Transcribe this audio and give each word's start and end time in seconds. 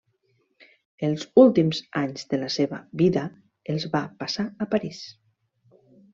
Els 1.07 1.25
últims 1.41 1.81
anys 2.01 2.25
de 2.31 2.39
la 2.45 2.49
seva 2.55 2.81
vida 3.03 3.27
els 3.75 3.87
va 3.93 4.03
passar 4.25 4.49
a 4.67 4.71
París. 4.75 5.05